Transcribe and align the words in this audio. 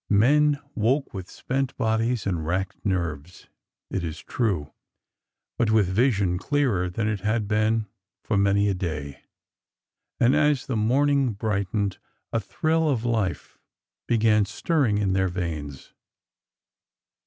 Men 0.09 0.59
woke 0.73 1.13
with 1.13 1.29
spent 1.29 1.77
bodies 1.77 2.25
and 2.25 2.43
racked 2.43 2.83
nerves, 2.83 3.47
it 3.91 4.03
is 4.03 4.17
true, 4.19 4.73
but 5.59 5.69
with 5.69 5.85
vision 5.87 6.39
clearer 6.39 6.89
than 6.89 7.07
it 7.07 7.19
had 7.19 7.47
been 7.47 7.85
for 8.23 8.35
many 8.35 8.67
a 8.67 8.73
day. 8.73 9.21
And 10.19 10.35
as 10.35 10.65
the 10.65 10.75
morning 10.75 11.33
brightened, 11.33 11.99
a 12.33 12.39
thrill 12.39 12.89
of 12.89 13.05
life 13.05 13.59
began 14.07 14.45
stirring 14.45 14.97
in 14.97 15.13
their 15.13 15.27
veins. 15.29 15.93